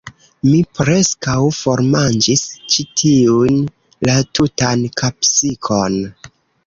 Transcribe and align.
Mi 0.45 0.59
preskaŭ 0.77 1.35
formanĝis 1.57 2.45
ĉi 2.75 2.87
tiun, 3.01 3.59
la 4.09 4.17
tutan 4.39 4.85
kapsikon. 5.03 6.01